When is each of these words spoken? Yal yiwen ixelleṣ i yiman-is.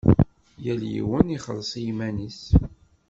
Yal 0.63 0.81
yiwen 0.93 1.27
ixelleṣ 1.37 1.71
i 1.79 1.81
yiman-is. 1.85 2.41